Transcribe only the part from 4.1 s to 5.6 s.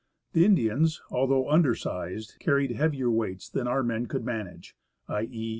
manage— i.e.